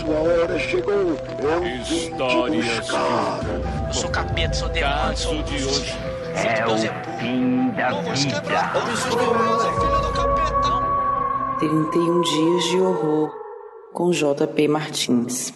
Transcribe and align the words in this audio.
sua 0.00 0.16
hora 0.16 0.58
chegou. 0.58 0.92
Eu 0.94 1.62
vim 1.62 1.82
te 1.82 2.10
buscar. 2.10 3.40
Eu 3.86 3.92
sou 3.92 4.10
capeta, 4.10 4.54
sou 4.54 4.68
demônio, 4.70 5.16
sou 5.16 5.42
de 5.42 5.54
hoje. 5.56 5.92
É 6.34 6.66
o 6.66 6.78
fim 7.18 7.70
da 7.72 8.00
vida. 8.12 8.42
31 11.58 12.20
dias 12.22 12.64
de 12.70 12.76
horror 12.78 13.30
com 13.92 14.10
JP 14.10 14.68
Martins. 14.68 15.52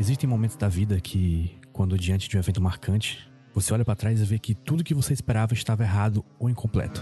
Existem 0.00 0.28
momentos 0.28 0.56
da 0.56 0.68
vida 0.68 1.00
que, 1.00 1.56
quando 1.72 1.96
diante 1.96 2.28
de 2.28 2.36
um 2.36 2.40
evento 2.40 2.60
marcante, 2.60 3.30
você 3.54 3.72
olha 3.72 3.84
para 3.84 3.94
trás 3.94 4.20
e 4.20 4.24
vê 4.24 4.38
que 4.38 4.52
tudo 4.52 4.82
que 4.82 4.92
você 4.92 5.12
esperava 5.12 5.54
estava 5.54 5.84
errado 5.84 6.24
ou 6.40 6.50
incompleto. 6.50 7.00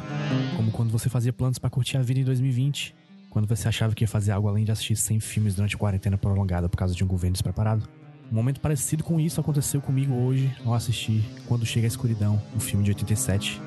Como 0.55 0.71
quando 0.71 0.91
você 0.91 1.09
fazia 1.09 1.33
planos 1.33 1.59
para 1.59 1.71
curtir 1.71 1.97
a 1.97 2.03
vida 2.03 2.21
em 2.21 2.25
2020, 2.25 2.95
quando 3.33 3.49
você 3.49 3.67
achava 3.67 3.95
que 3.95 4.05
ia 4.05 4.09
fazer 4.09 4.31
algo 4.31 4.47
além 4.47 4.63
de 4.63 4.71
assistir 4.71 4.95
100 4.95 5.19
filmes 5.21 5.55
durante 5.55 5.75
a 5.75 5.79
quarentena 5.79 6.19
prolongada 6.19 6.69
por 6.69 6.77
causa 6.77 6.95
de 6.95 7.03
um 7.03 7.07
governo 7.07 7.33
despreparado. 7.33 7.89
Um 8.31 8.35
momento 8.35 8.61
parecido 8.61 9.03
com 9.03 9.19
isso 9.19 9.41
aconteceu 9.41 9.81
comigo 9.81 10.13
hoje 10.15 10.55
ao 10.67 10.75
assistir 10.75 11.25
Quando 11.49 11.65
Chega 11.65 11.87
a 11.87 11.89
Escuridão, 11.89 12.41
um 12.55 12.61
filme 12.61 12.85
de 12.85 12.91
87. 12.91 13.59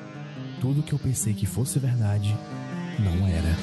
Tudo 0.60 0.84
que 0.84 0.92
eu 0.92 0.98
pensei 1.00 1.34
que 1.34 1.46
fosse 1.46 1.80
verdade 1.80 2.32
não 3.00 3.26
era. 3.26 3.56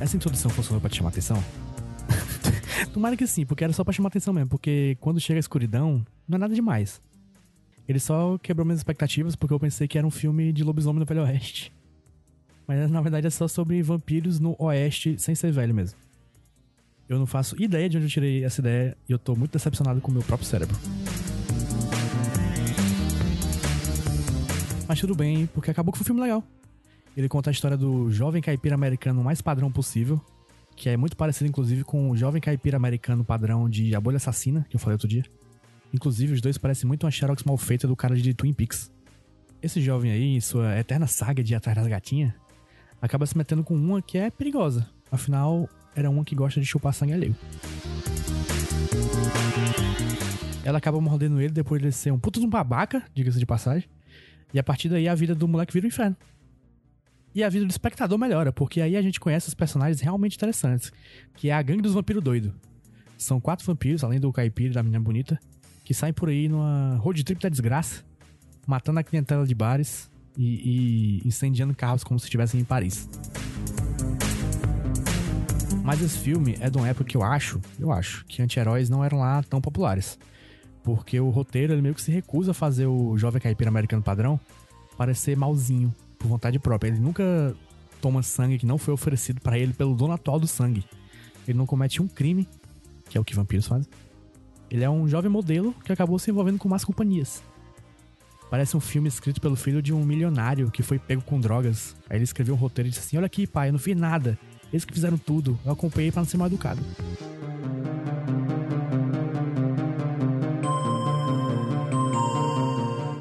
Essa 0.00 0.16
introdução 0.16 0.50
funcionou 0.50 0.80
pra 0.80 0.90
te 0.90 0.96
chamar 0.96 1.10
atenção? 1.10 1.42
Tomara 2.92 3.16
que 3.16 3.28
sim, 3.28 3.46
porque 3.46 3.62
era 3.62 3.72
só 3.72 3.84
pra 3.84 3.92
chamar 3.92 4.08
atenção 4.08 4.34
mesmo, 4.34 4.48
porque 4.48 4.96
quando 5.00 5.20
chega 5.20 5.38
a 5.38 5.40
escuridão, 5.40 6.04
não 6.28 6.34
é 6.34 6.38
nada 6.40 6.54
demais. 6.54 7.00
Ele 7.88 8.00
só 8.00 8.36
quebrou 8.38 8.64
minhas 8.64 8.80
expectativas 8.80 9.36
porque 9.36 9.54
eu 9.54 9.60
pensei 9.60 9.86
que 9.86 9.96
era 9.96 10.06
um 10.06 10.10
filme 10.10 10.52
de 10.52 10.64
lobisomem 10.64 10.98
no 10.98 11.06
Velho 11.06 11.22
Oeste. 11.22 11.75
Mas 12.66 12.90
na 12.90 13.00
verdade 13.00 13.26
é 13.26 13.30
só 13.30 13.46
sobre 13.46 13.82
vampiros 13.82 14.40
no 14.40 14.56
Oeste 14.58 15.16
sem 15.18 15.34
ser 15.34 15.52
velho 15.52 15.74
mesmo. 15.74 15.98
Eu 17.08 17.18
não 17.18 17.26
faço 17.26 17.60
ideia 17.62 17.88
de 17.88 17.96
onde 17.96 18.06
eu 18.06 18.10
tirei 18.10 18.44
essa 18.44 18.60
ideia 18.60 18.96
e 19.08 19.12
eu 19.12 19.18
tô 19.18 19.36
muito 19.36 19.52
decepcionado 19.52 20.00
com 20.00 20.10
o 20.10 20.14
meu 20.14 20.22
próprio 20.22 20.48
cérebro. 20.48 20.76
Mas 24.88 25.00
tudo 25.00 25.14
bem, 25.14 25.46
porque 25.46 25.70
acabou 25.70 25.92
que 25.92 25.98
foi 25.98 26.04
um 26.04 26.06
filme 26.06 26.20
legal. 26.20 26.42
Ele 27.16 27.28
conta 27.28 27.50
a 27.50 27.52
história 27.52 27.76
do 27.76 28.10
jovem 28.10 28.42
caipira 28.42 28.74
americano 28.74 29.22
mais 29.22 29.40
padrão 29.40 29.70
possível, 29.70 30.20
que 30.74 30.88
é 30.88 30.96
muito 30.96 31.16
parecido, 31.16 31.48
inclusive, 31.48 31.82
com 31.82 32.10
o 32.10 32.16
jovem 32.16 32.40
caipira 32.40 32.76
americano 32.76 33.24
padrão 33.24 33.70
de 33.70 33.94
A 33.94 34.00
Bolha 34.00 34.16
Assassina, 34.16 34.66
que 34.68 34.76
eu 34.76 34.80
falei 34.80 34.94
outro 34.94 35.08
dia. 35.08 35.24
Inclusive, 35.94 36.34
os 36.34 36.40
dois 36.40 36.58
parecem 36.58 36.86
muito 36.86 37.04
uma 37.04 37.10
xerox 37.10 37.42
mal 37.44 37.56
feita 37.56 37.88
do 37.88 37.96
cara 37.96 38.14
de 38.14 38.34
Twin 38.34 38.52
Peaks. 38.52 38.90
Esse 39.62 39.80
jovem 39.80 40.10
aí, 40.10 40.36
em 40.36 40.40
sua 40.40 40.78
eterna 40.78 41.06
saga 41.06 41.42
de 41.42 41.54
ir 41.54 41.56
atrás 41.56 41.76
das 41.78 41.86
gatinhas, 41.86 42.32
acaba 43.00 43.26
se 43.26 43.36
metendo 43.36 43.62
com 43.62 43.74
uma 43.74 44.00
que 44.02 44.18
é 44.18 44.30
perigosa. 44.30 44.88
Afinal, 45.10 45.68
era 45.94 46.10
uma 46.10 46.24
que 46.24 46.34
gosta 46.34 46.60
de 46.60 46.66
chupar 46.66 46.92
sangue 46.92 47.12
alheio. 47.12 47.36
Ela 50.64 50.78
acaba 50.78 51.00
mordendo 51.00 51.40
ele 51.40 51.52
depois 51.52 51.80
de 51.80 51.86
ele 51.86 51.92
ser 51.92 52.10
um 52.10 52.18
puto 52.18 52.40
de 52.40 52.46
um 52.46 52.50
babaca, 52.50 53.02
diga-se 53.14 53.38
de 53.38 53.46
passagem. 53.46 53.88
E 54.52 54.58
a 54.58 54.62
partir 54.62 54.88
daí 54.88 55.08
a 55.08 55.14
vida 55.14 55.34
do 55.34 55.46
moleque 55.46 55.72
vira 55.72 55.86
um 55.86 55.88
inferno. 55.88 56.16
E 57.34 57.44
a 57.44 57.48
vida 57.48 57.64
do 57.64 57.70
espectador 57.70 58.18
melhora, 58.18 58.52
porque 58.52 58.80
aí 58.80 58.96
a 58.96 59.02
gente 59.02 59.20
conhece 59.20 59.46
os 59.46 59.54
personagens 59.54 60.00
realmente 60.00 60.36
interessantes, 60.36 60.90
que 61.36 61.50
é 61.50 61.52
a 61.52 61.62
gangue 61.62 61.82
dos 61.82 61.92
vampiros 61.92 62.22
doidos. 62.22 62.52
São 63.18 63.40
quatro 63.40 63.64
vampiros, 63.66 64.02
além 64.02 64.18
do 64.18 64.32
caipira 64.32 64.74
da 64.74 64.82
menina 64.82 65.00
bonita, 65.00 65.38
que 65.84 65.94
saem 65.94 66.12
por 66.12 66.28
aí 66.28 66.48
numa 66.48 66.96
road 66.96 67.22
trip 67.22 67.40
da 67.40 67.48
desgraça, 67.48 68.02
matando 68.66 69.00
a 69.00 69.02
clientela 69.04 69.46
de 69.46 69.54
bares 69.54 70.10
e, 70.36 71.20
e 71.22 71.28
incendiando 71.28 71.74
carros 71.74 72.04
como 72.04 72.18
se 72.18 72.26
estivessem 72.26 72.60
em 72.60 72.64
Paris. 72.64 73.08
Mas 75.82 76.02
esse 76.02 76.18
filme 76.18 76.56
é 76.60 76.68
de 76.68 76.76
uma 76.76 76.88
época 76.88 77.04
que 77.04 77.16
eu 77.16 77.22
acho, 77.22 77.60
eu 77.78 77.92
acho, 77.92 78.24
que 78.26 78.42
anti-heróis 78.42 78.90
não 78.90 79.04
eram 79.04 79.20
lá 79.20 79.42
tão 79.44 79.60
populares. 79.60 80.18
Porque 80.82 81.18
o 81.20 81.30
roteiro 81.30 81.72
ele 81.72 81.82
meio 81.82 81.94
que 81.94 82.02
se 82.02 82.10
recusa 82.10 82.50
a 82.50 82.54
fazer 82.54 82.86
o 82.86 83.16
jovem 83.16 83.40
caipira 83.40 83.70
americano 83.70 84.02
padrão 84.02 84.38
parecer 84.96 85.36
malzinho, 85.36 85.94
por 86.18 86.26
vontade 86.28 86.58
própria. 86.58 86.88
Ele 86.88 86.98
nunca 86.98 87.54
toma 88.00 88.22
sangue 88.22 88.58
que 88.58 88.66
não 88.66 88.78
foi 88.78 88.94
oferecido 88.94 89.40
para 89.40 89.58
ele 89.58 89.72
pelo 89.72 89.94
dono 89.94 90.12
atual 90.12 90.40
do 90.40 90.46
sangue. 90.46 90.84
Ele 91.46 91.58
não 91.58 91.66
comete 91.66 92.02
um 92.02 92.08
crime, 92.08 92.48
que 93.08 93.16
é 93.16 93.20
o 93.20 93.24
que 93.24 93.34
vampiros 93.34 93.66
fazem. 93.66 93.88
Ele 94.70 94.82
é 94.82 94.90
um 94.90 95.06
jovem 95.06 95.30
modelo 95.30 95.74
que 95.84 95.92
acabou 95.92 96.18
se 96.18 96.30
envolvendo 96.30 96.58
com 96.58 96.68
más 96.68 96.84
companhias. 96.84 97.42
Parece 98.50 98.76
um 98.76 98.80
filme 98.80 99.08
escrito 99.08 99.40
pelo 99.40 99.56
filho 99.56 99.82
de 99.82 99.92
um 99.92 100.04
milionário 100.04 100.70
que 100.70 100.82
foi 100.82 100.98
pego 100.98 101.22
com 101.22 101.40
drogas. 101.40 101.96
Aí 102.08 102.16
ele 102.16 102.24
escreveu 102.24 102.54
um 102.54 102.58
roteiro 102.58 102.88
e 102.88 102.90
disse 102.90 103.04
assim: 103.04 103.16
Olha 103.16 103.26
aqui, 103.26 103.46
pai, 103.46 103.68
eu 103.68 103.72
não 103.72 103.78
fiz 103.78 103.96
nada. 103.96 104.38
Eles 104.72 104.84
que 104.84 104.92
fizeram 104.92 105.18
tudo. 105.18 105.58
Eu 105.64 105.72
acompanhei 105.72 106.12
para 106.12 106.22
não 106.22 106.28
ser 106.28 106.36
mal 106.36 106.46
educado. 106.46 106.80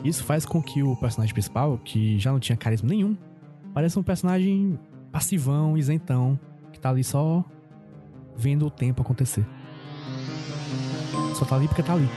Isso 0.04 0.24
faz 0.24 0.46
com 0.46 0.62
que 0.62 0.84
o 0.84 0.96
personagem 0.96 1.34
principal, 1.34 1.80
que 1.80 2.20
já 2.20 2.32
não 2.32 2.40
tinha 2.40 2.56
carisma 2.56 2.88
nenhum, 2.88 3.18
pareça 3.74 4.00
um 4.00 4.04
personagem 4.04 4.80
passivão, 5.12 5.76
isentão, 5.76 6.40
que 6.72 6.80
tá 6.80 6.92
ali 6.92 7.04
só 7.04 7.44
vendo 8.38 8.68
o 8.68 8.70
tempo 8.70 9.02
acontecer. 9.02 9.44
Só 11.34 11.44
tá 11.44 11.56
ali 11.56 11.68
porque 11.68 11.82
tá 11.82 11.94
ali. 11.94 12.08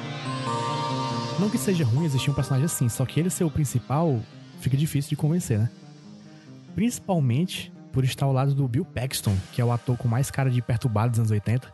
Não 1.38 1.49
que 1.49 1.59
seja 1.59 1.84
ruim 1.84 2.04
existir 2.04 2.31
um 2.31 2.34
personagem 2.34 2.66
assim, 2.66 2.88
só 2.88 3.06
que 3.06 3.21
ele 3.21 3.31
ser 3.31 3.44
o 3.44 3.50
principal 3.50 4.21
fica 4.60 4.76
difícil 4.76 5.10
de 5.10 5.16
convencer, 5.16 5.59
né? 5.59 5.71
Principalmente 6.75 7.72
por 7.93 8.04
estar 8.04 8.26
ao 8.26 8.32
lado 8.32 8.54
do 8.54 8.66
Bill 8.66 8.84
Paxton, 8.84 9.37
que 9.53 9.60
é 9.60 9.65
o 9.65 9.72
ator 9.72 9.97
com 9.97 10.09
mais 10.09 10.31
cara 10.31 10.50
de 10.50 10.60
perturbado 10.60 11.10
dos 11.10 11.21
anos 11.21 11.31
80, 11.31 11.72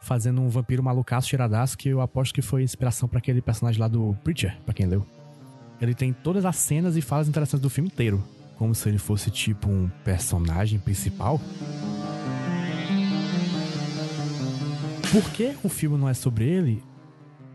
fazendo 0.00 0.40
um 0.40 0.48
vampiro 0.48 0.82
malucaço 0.82 1.28
tiradaço 1.28 1.76
que 1.76 1.88
eu 1.88 2.00
aposto 2.00 2.34
que 2.34 2.42
foi 2.42 2.62
inspiração 2.62 3.08
para 3.08 3.18
aquele 3.18 3.42
personagem 3.42 3.80
lá 3.80 3.88
do 3.88 4.16
Preacher, 4.24 4.56
para 4.64 4.74
quem 4.74 4.86
leu. 4.86 5.06
Ele 5.80 5.94
tem 5.94 6.12
todas 6.12 6.44
as 6.44 6.56
cenas 6.56 6.96
e 6.96 7.00
falas 7.00 7.28
interessantes 7.28 7.62
do 7.62 7.70
filme 7.70 7.88
inteiro, 7.88 8.22
como 8.56 8.74
se 8.74 8.88
ele 8.88 8.98
fosse 8.98 9.30
tipo 9.30 9.68
um 9.68 9.88
personagem 10.04 10.78
principal. 10.78 11.40
Por 15.10 15.30
que 15.32 15.56
o 15.64 15.68
filme 15.68 15.98
não 15.98 16.08
é 16.08 16.14
sobre 16.14 16.44
ele? 16.44 16.89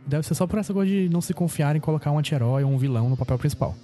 Deve 0.07 0.25
ser 0.25 0.35
só 0.35 0.45
por 0.45 0.59
essa 0.59 0.73
coisa 0.73 0.91
de 0.91 1.09
não 1.09 1.21
se 1.21 1.33
confiar 1.33 1.75
em 1.75 1.79
colocar 1.79 2.11
um 2.11 2.19
anti-herói 2.19 2.63
ou 2.63 2.71
um 2.71 2.77
vilão 2.77 3.09
no 3.09 3.17
papel 3.17 3.37
principal. 3.37 3.75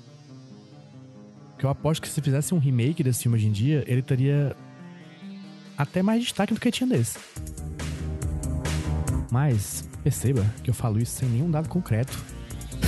Que 1.58 1.66
eu 1.66 1.70
aposto 1.70 2.02
que 2.02 2.10
se 2.10 2.22
fizesse 2.22 2.54
um 2.54 2.60
remake 2.60 3.04
desse 3.04 3.24
filme 3.24 3.38
hoje 3.38 3.48
em 3.48 3.52
dia, 3.52 3.84
ele 3.88 4.02
teria 4.02 4.56
até 5.78 6.02
mais 6.02 6.22
destaque 6.22 6.54
do 6.54 6.60
que 6.60 6.72
tinha 6.72 6.88
desse. 6.88 7.18
Mas 9.32 9.88
perceba 10.04 10.46
que 10.64 10.70
eu 10.70 10.74
falo 10.74 11.00
isso 11.00 11.14
sem 11.14 11.30
nenhum 11.30 11.50
dado 11.50 11.70
concreto 11.70 12.18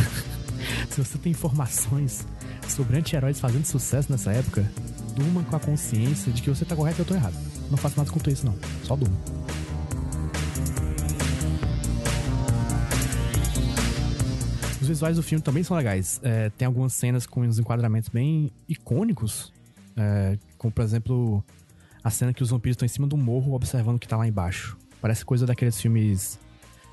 se 0.89 1.03
você 1.03 1.17
tem 1.17 1.31
informações 1.31 2.25
sobre 2.67 2.97
anti-heróis 2.97 3.39
fazendo 3.39 3.66
sucesso 3.66 4.11
nessa 4.11 4.31
época, 4.31 4.69
durma 5.16 5.43
com 5.43 5.55
a 5.55 5.59
consciência 5.59 6.31
de 6.31 6.41
que 6.41 6.49
você 6.49 6.66
tá 6.66 6.75
correto 6.75 6.99
e 6.99 7.01
eu 7.01 7.05
tô 7.05 7.13
errado. 7.13 7.35
Não 7.69 7.77
faço 7.77 7.97
nada 7.97 8.11
contra 8.11 8.31
isso, 8.31 8.45
não. 8.45 8.55
Só 8.83 8.95
durma. 8.95 9.16
Os 14.83 14.89
visuais 14.89 15.16
do 15.16 15.23
filme 15.23 15.41
também 15.41 15.63
são 15.63 15.77
legais. 15.77 16.19
É, 16.21 16.49
tem 16.49 16.66
algumas 16.66 16.91
cenas 16.91 17.25
com 17.25 17.39
uns 17.39 17.57
enquadramentos 17.57 18.09
bem 18.09 18.51
icônicos. 18.67 19.53
É, 19.95 20.38
como, 20.57 20.73
por 20.73 20.83
exemplo, 20.83 21.41
a 22.03 22.09
cena 22.09 22.33
que 22.33 22.44
os 22.44 22.49
vampiros 22.49 22.73
estão 22.73 22.85
em 22.85 22.89
cima 22.89 23.07
do 23.07 23.16
morro 23.16 23.53
observando 23.53 23.95
o 23.95 23.99
que 23.99 24.09
tá 24.09 24.17
lá 24.17 24.27
embaixo. 24.27 24.77
Parece 24.99 25.23
coisa 25.23 25.45
daqueles 25.45 25.79
filmes 25.79 26.38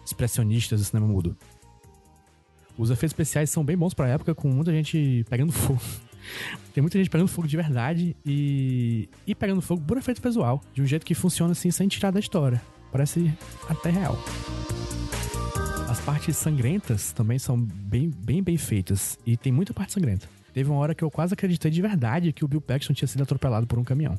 expressionistas 0.06 0.78
do 0.78 0.86
cinema 0.86 1.08
mudo. 1.08 1.36
Os 2.78 2.90
efeitos 2.90 3.10
especiais 3.10 3.50
são 3.50 3.64
bem 3.64 3.76
bons 3.76 3.92
pra 3.92 4.06
época, 4.06 4.36
com 4.36 4.48
muita 4.48 4.70
gente 4.70 5.26
pegando 5.28 5.50
fogo. 5.50 5.80
Tem 6.72 6.80
muita 6.80 6.96
gente 6.96 7.10
pegando 7.10 7.26
fogo 7.26 7.48
de 7.48 7.56
verdade 7.56 8.16
e, 8.24 9.08
e 9.26 9.34
pegando 9.34 9.60
fogo 9.60 9.82
por 9.82 9.98
efeito 9.98 10.22
visual, 10.22 10.62
de 10.72 10.80
um 10.80 10.86
jeito 10.86 11.04
que 11.04 11.12
funciona 11.12 11.50
assim 11.50 11.72
sem 11.72 11.88
tirar 11.88 12.12
da 12.12 12.20
história. 12.20 12.62
Parece 12.92 13.36
até 13.68 13.90
real. 13.90 14.16
Partes 16.10 16.38
sangrentas 16.38 17.12
também 17.12 17.38
são 17.38 17.56
bem, 17.56 18.10
bem 18.10 18.42
bem 18.42 18.56
feitas 18.56 19.16
e 19.24 19.36
tem 19.36 19.52
muita 19.52 19.72
parte 19.72 19.92
sangrenta. 19.92 20.26
Teve 20.52 20.68
uma 20.68 20.80
hora 20.80 20.92
que 20.92 21.04
eu 21.04 21.08
quase 21.08 21.34
acreditei 21.34 21.70
de 21.70 21.80
verdade 21.80 22.32
que 22.32 22.44
o 22.44 22.48
Bill 22.48 22.60
Paxton 22.60 22.92
tinha 22.92 23.06
sido 23.06 23.22
atropelado 23.22 23.64
por 23.64 23.78
um 23.78 23.84
caminhão. 23.84 24.18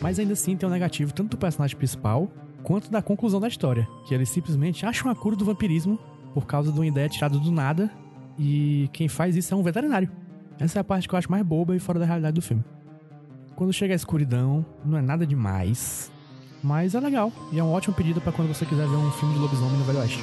Mas 0.00 0.18
ainda 0.18 0.32
assim 0.32 0.56
tem 0.56 0.68
um 0.68 0.72
negativo 0.72 1.14
tanto 1.14 1.30
do 1.30 1.36
personagem 1.36 1.76
principal 1.76 2.28
quanto 2.64 2.90
da 2.90 3.00
conclusão 3.00 3.38
da 3.38 3.46
história, 3.46 3.86
que 4.08 4.12
ele 4.12 4.26
simplesmente 4.26 4.84
acha 4.84 5.04
uma 5.04 5.14
cura 5.14 5.36
do 5.36 5.44
vampirismo 5.44 6.00
por 6.34 6.46
causa 6.46 6.72
de 6.72 6.80
uma 6.80 6.86
ideia 6.86 7.08
tirada 7.08 7.38
do 7.38 7.52
nada 7.52 7.88
e 8.36 8.90
quem 8.92 9.06
faz 9.06 9.36
isso 9.36 9.54
é 9.54 9.56
um 9.56 9.62
veterinário. 9.62 10.10
Essa 10.58 10.80
é 10.80 10.80
a 10.80 10.84
parte 10.84 11.08
que 11.08 11.14
eu 11.14 11.18
acho 11.20 11.30
mais 11.30 11.46
boba 11.46 11.76
e 11.76 11.78
fora 11.78 12.00
da 12.00 12.06
realidade 12.06 12.34
do 12.34 12.42
filme. 12.42 12.64
Quando 13.54 13.72
chega 13.72 13.94
a 13.94 13.96
escuridão, 13.96 14.66
não 14.84 14.98
é 14.98 15.00
nada 15.00 15.24
demais, 15.24 16.10
mas 16.64 16.94
é 16.94 17.00
legal 17.00 17.30
e 17.52 17.58
é 17.58 17.62
um 17.62 17.70
ótimo 17.70 17.94
pedido 17.94 18.22
para 18.22 18.32
quando 18.32 18.48
você 18.48 18.64
quiser 18.64 18.88
ver 18.88 18.96
um 18.96 19.12
filme 19.12 19.34
de 19.34 19.40
lobisomem 19.40 19.76
no 19.76 19.84
Velho 19.84 19.98
Oeste. 19.98 20.18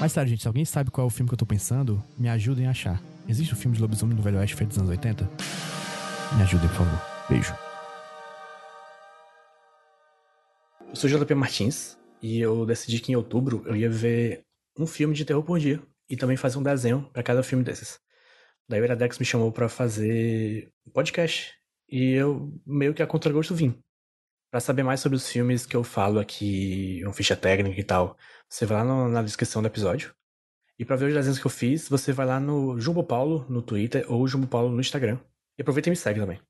Mas 0.00 0.12
sério, 0.12 0.30
gente, 0.30 0.42
se 0.42 0.46
alguém 0.46 0.64
sabe 0.64 0.92
qual 0.92 1.04
é 1.04 1.08
o 1.08 1.10
filme 1.10 1.28
que 1.28 1.34
eu 1.34 1.38
tô 1.38 1.44
pensando, 1.44 2.02
me 2.16 2.28
ajudem 2.28 2.68
a 2.68 2.70
achar. 2.70 3.02
Existe 3.28 3.52
um 3.52 3.56
filme 3.56 3.74
de 3.74 3.82
lobisomem 3.82 4.16
no 4.16 4.22
Velho 4.22 4.38
Oeste 4.38 4.54
feito 4.54 4.70
nos 4.70 4.78
anos 4.78 4.90
80? 4.90 5.28
Me 6.36 6.42
ajudem, 6.42 6.68
por 6.68 6.76
favor. 6.76 7.02
Beijo. 7.28 7.52
Eu 10.88 10.94
sou 10.94 11.10
JP 11.10 11.34
Martins 11.34 11.98
e 12.22 12.38
eu 12.38 12.64
decidi 12.64 13.00
que 13.00 13.10
em 13.10 13.16
outubro 13.16 13.64
eu 13.66 13.74
ia 13.74 13.90
ver 13.90 14.44
um 14.78 14.86
filme 14.86 15.14
de 15.14 15.24
terror 15.24 15.42
por 15.42 15.58
dia 15.58 15.82
e 16.08 16.16
também 16.16 16.36
fazer 16.36 16.58
um 16.58 16.62
desenho 16.62 17.10
para 17.12 17.24
cada 17.24 17.42
filme 17.42 17.64
desses. 17.64 17.98
Daí 18.68 18.80
o 18.80 18.84
Iradex 18.84 19.18
me 19.18 19.26
chamou 19.26 19.50
para 19.50 19.68
fazer 19.68 20.70
um 20.86 20.92
podcast 20.92 21.54
e 21.90 22.12
eu 22.12 22.52
meio 22.64 22.94
que 22.94 23.02
a 23.02 23.06
contragosto 23.06 23.52
vim. 23.52 23.74
Para 24.50 24.60
saber 24.60 24.82
mais 24.82 25.00
sobre 25.00 25.16
os 25.16 25.28
filmes 25.28 25.66
que 25.66 25.76
eu 25.76 25.84
falo 25.84 26.18
aqui, 26.18 27.02
uma 27.04 27.12
ficha 27.12 27.36
técnica 27.36 27.78
e 27.78 27.84
tal, 27.84 28.16
você 28.48 28.64
vai 28.64 28.78
lá 28.78 28.84
no, 28.84 29.08
na 29.08 29.22
descrição 29.22 29.60
do 29.60 29.68
episódio. 29.68 30.14
E 30.78 30.84
para 30.84 30.96
ver 30.96 31.08
os 31.08 31.14
desenhos 31.14 31.38
que 31.38 31.46
eu 31.46 31.50
fiz, 31.50 31.88
você 31.88 32.12
vai 32.12 32.24
lá 32.24 32.40
no 32.40 32.80
Jumbo 32.80 33.04
Paulo 33.04 33.44
no 33.48 33.60
Twitter 33.60 34.10
ou 34.10 34.26
Jumbo 34.26 34.46
Paulo 34.46 34.70
no 34.70 34.80
Instagram. 34.80 35.18
E 35.58 35.62
aproveita 35.62 35.88
e 35.88 35.90
me 35.90 35.96
segue 35.96 36.20
também. 36.20 36.40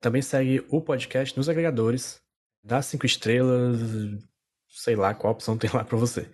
Também 0.00 0.22
segue 0.22 0.64
o 0.68 0.80
podcast 0.80 1.36
nos 1.36 1.48
agregadores, 1.48 2.20
dá 2.64 2.80
cinco 2.82 3.04
estrelas, 3.04 3.78
sei 4.68 4.96
lá 4.96 5.14
qual 5.14 5.32
opção 5.32 5.56
tem 5.56 5.70
lá 5.72 5.84
para 5.84 5.98
você. 5.98 6.28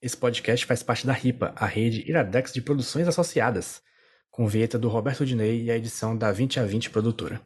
Esse 0.00 0.16
podcast 0.16 0.64
faz 0.64 0.82
parte 0.82 1.06
da 1.06 1.12
RIPA, 1.12 1.52
a 1.56 1.66
rede 1.66 2.08
Iradex 2.08 2.52
de 2.52 2.62
Produções 2.62 3.08
Associadas, 3.08 3.82
com 4.30 4.46
vinheta 4.46 4.78
do 4.78 4.88
Roberto 4.88 5.26
Dinei 5.26 5.64
e 5.64 5.70
a 5.70 5.76
edição 5.76 6.16
da 6.16 6.30
20 6.30 6.60
a 6.60 6.64
20 6.64 6.90
Produtora. 6.90 7.40